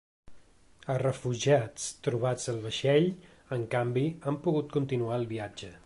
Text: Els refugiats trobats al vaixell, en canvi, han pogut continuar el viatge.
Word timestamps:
Els 0.93 1.01
refugiats 1.01 1.85
trobats 2.07 2.51
al 2.55 2.57
vaixell, 2.65 3.07
en 3.59 3.67
canvi, 3.75 4.07
han 4.31 4.45
pogut 4.49 4.75
continuar 4.79 5.21
el 5.23 5.31
viatge. 5.37 5.73